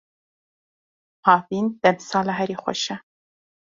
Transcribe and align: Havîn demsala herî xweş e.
Havîn 1.27 1.67
demsala 1.81 2.33
herî 2.39 2.55
xweş 2.61 2.83
e. 2.93 2.95